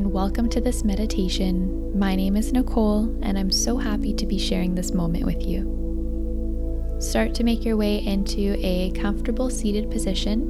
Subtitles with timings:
[0.00, 1.98] and welcome to this meditation.
[1.98, 6.96] My name is Nicole, and I'm so happy to be sharing this moment with you.
[6.98, 10.40] Start to make your way into a comfortable seated position,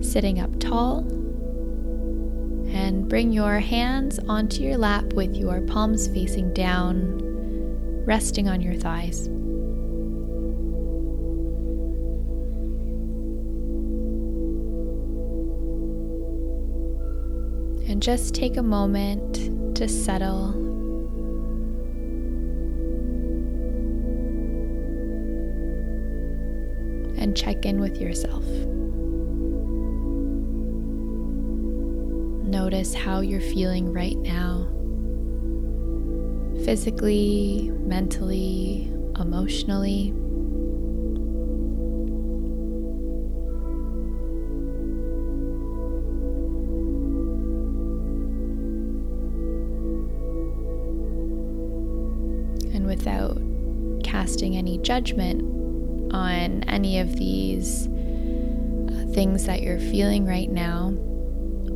[0.00, 0.98] sitting up tall,
[2.68, 7.18] and bring your hands onto your lap with your palms facing down,
[8.06, 9.28] resting on your thighs.
[17.88, 20.50] And just take a moment to settle.
[27.16, 28.44] And check in with yourself.
[32.46, 34.68] Notice how you're feeling right now
[36.64, 40.12] physically, mentally, emotionally.
[54.36, 55.40] Casting any judgment
[56.12, 60.94] on any of these uh, things that you're feeling right now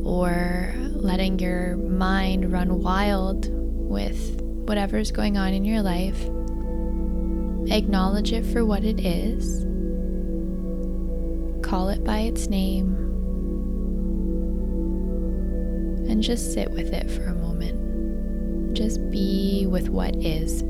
[0.05, 6.21] or letting your mind run wild with whatever's going on in your life.
[7.71, 9.65] Acknowledge it for what it is.
[11.67, 12.93] Call it by its name.
[16.07, 18.77] And just sit with it for a moment.
[18.77, 20.63] Just be with what is.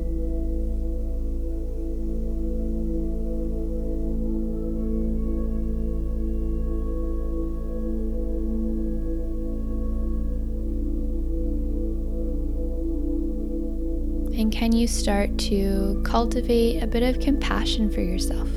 [14.41, 18.49] And can you start to cultivate a bit of compassion for yourself?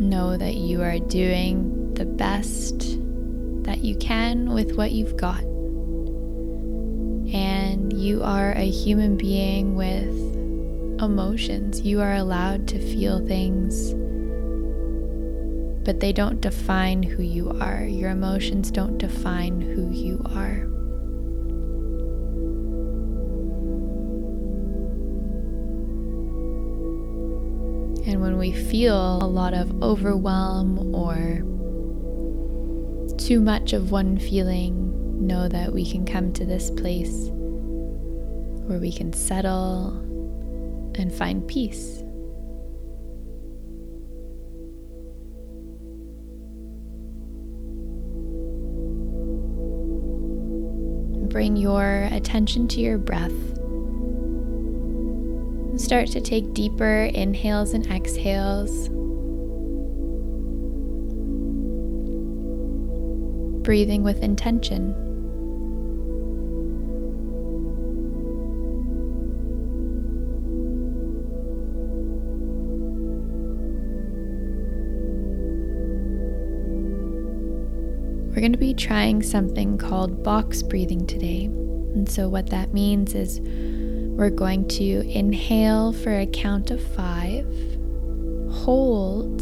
[0.00, 2.78] Know that you are doing the best
[3.64, 5.42] that you can with what you've got.
[7.34, 10.16] And you are a human being with
[10.98, 11.82] emotions.
[11.82, 13.92] You are allowed to feel things
[15.84, 17.84] but they don't define who you are.
[17.84, 20.68] Your emotions don't define who you are.
[28.04, 31.42] And when we feel a lot of overwhelm or
[33.16, 37.30] too much of one feeling, know that we can come to this place
[38.66, 39.96] where we can settle
[40.96, 42.02] and find peace.
[51.32, 53.32] Bring your attention to your breath.
[55.80, 58.90] Start to take deeper inhales and exhales.
[63.64, 65.11] Breathing with intention.
[78.42, 81.44] Going to be trying something called box breathing today.
[81.44, 87.46] And so, what that means is we're going to inhale for a count of five,
[88.50, 89.40] hold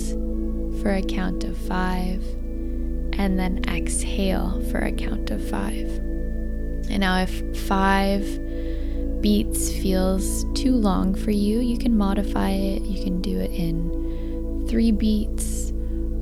[0.82, 2.22] for a count of five,
[3.14, 5.88] and then exhale for a count of five.
[6.90, 8.22] And now, if five
[9.22, 12.82] beats feels too long for you, you can modify it.
[12.82, 15.59] You can do it in three beats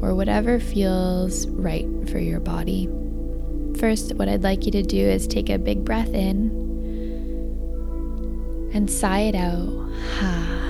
[0.01, 2.89] or whatever feels right for your body.
[3.79, 6.51] First, what I'd like you to do is take a big breath in
[8.73, 9.69] and sigh it out.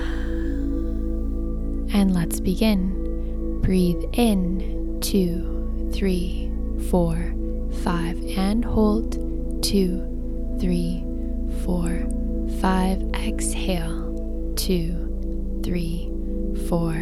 [1.91, 3.59] And let's begin.
[3.61, 6.51] Breathe in, two, three,
[6.89, 7.33] four,
[7.83, 9.13] five, and hold,
[9.63, 9.99] two,
[10.61, 11.03] three,
[11.63, 12.07] four,
[12.61, 13.01] five.
[13.15, 16.11] Exhale, two, three,
[16.67, 16.93] four,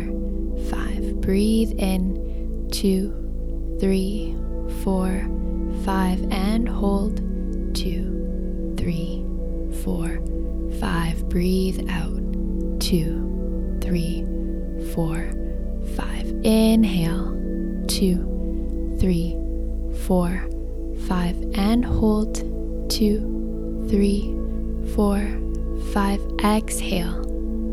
[0.69, 1.22] five.
[1.22, 2.17] Breathe in,
[2.72, 4.36] two, three,
[4.84, 5.28] four,
[5.84, 7.18] five, and hold,
[7.75, 9.25] two, three,
[9.84, 10.19] four,
[10.80, 11.28] five.
[11.30, 12.22] Breathe out,
[12.80, 14.25] two, three,
[14.94, 15.31] four,
[15.96, 16.28] five.
[16.44, 17.34] Inhale,
[17.88, 19.36] two, three,
[20.06, 20.48] four,
[21.08, 22.36] five, and hold,
[22.90, 24.34] two, three,
[24.94, 25.19] four,
[25.94, 26.22] five.
[26.44, 27.24] Exhale,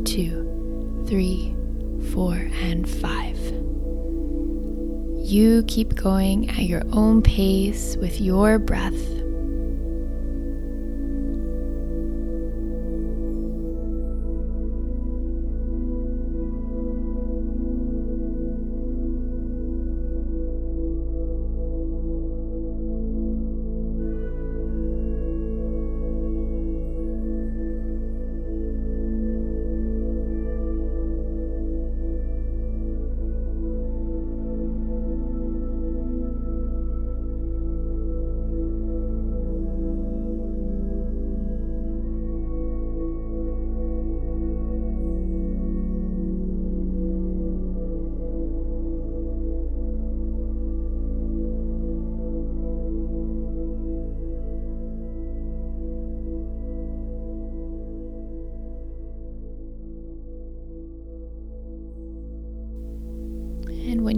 [0.04, 1.54] two, three,
[2.12, 3.33] four, and five.
[5.24, 9.13] You keep going at your own pace with your breath.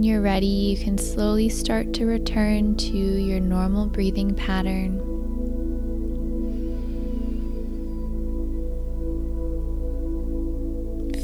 [0.03, 4.99] You're ready, you can slowly start to return to your normal breathing pattern.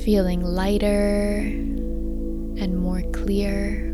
[0.06, 3.90] Feeling lighter and more clear.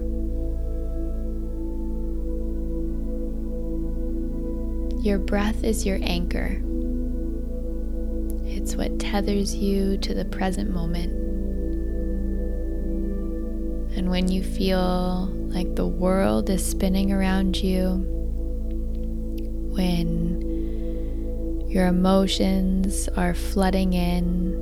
[5.01, 6.61] Your breath is your anchor.
[8.45, 11.28] It's what tethers you to the present moment.
[13.99, 17.95] And when you feel like the world is spinning around you,
[19.75, 20.39] when
[21.67, 24.53] your emotions are flooding in,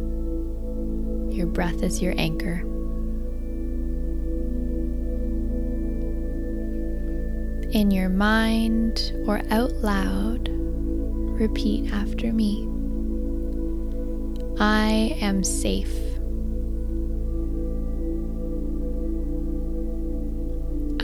[1.32, 2.62] your breath is your anchor.
[7.72, 10.50] In your mind or out loud,
[11.40, 12.68] repeat after me.
[14.60, 16.07] I am safe.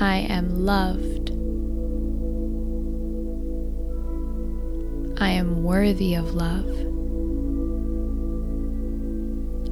[0.04, 1.30] I am loved.
[5.22, 6.70] I am worthy of love.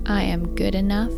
[0.06, 1.12] I am good enough.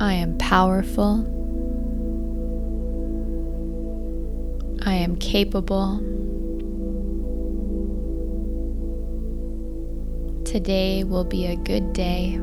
[0.00, 1.26] I am powerful.
[4.86, 5.98] I am capable.
[10.46, 12.40] Today will be a good day.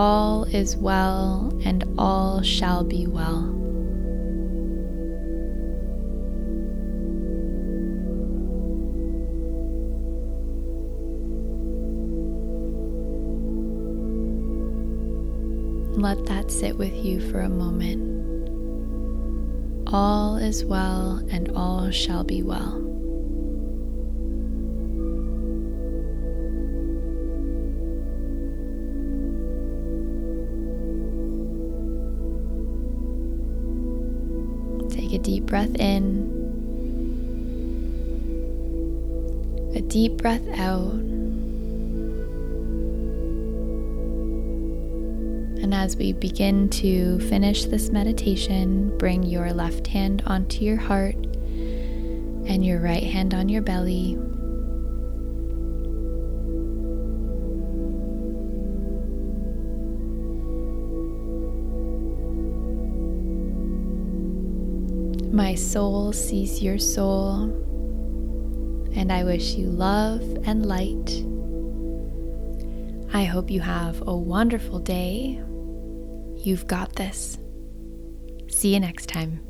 [0.00, 3.42] All is well and all shall be well.
[15.96, 17.98] Let that sit with you for a moment.
[19.88, 22.87] All is well and all shall be well.
[35.48, 36.36] Breath in,
[39.74, 40.92] a deep breath out.
[45.62, 51.16] And as we begin to finish this meditation, bring your left hand onto your heart
[51.16, 54.16] and your right hand on your belly.
[65.48, 67.44] My soul sees your soul,
[68.92, 71.24] and I wish you love and light.
[73.14, 75.42] I hope you have a wonderful day
[76.36, 77.38] You've got this.
[78.48, 79.47] See you next time.